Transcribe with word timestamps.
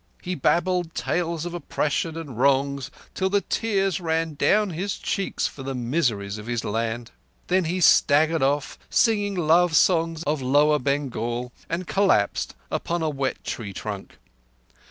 He 0.23 0.33
babbled 0.33 0.95
tales 0.95 1.45
of 1.45 1.53
oppression 1.53 2.17
and 2.17 2.35
wrong 2.35 2.81
till 3.13 3.29
the 3.29 3.41
tears 3.41 3.99
ran 4.01 4.33
down 4.33 4.71
his 4.71 4.97
cheeks 4.97 5.45
for 5.45 5.61
the 5.61 5.75
miseries 5.75 6.39
of 6.39 6.47
his 6.47 6.65
land. 6.65 7.11
Then 7.49 7.65
he 7.65 7.81
staggered 7.81 8.41
off, 8.41 8.79
singing 8.89 9.35
love 9.35 9.75
songs 9.75 10.23
of 10.23 10.41
Lower 10.41 10.79
Bengal, 10.79 11.51
and 11.69 11.85
collapsed 11.85 12.55
upon 12.71 13.03
a 13.03 13.11
wet 13.11 13.43
tree 13.43 13.73
trunk. 13.73 14.17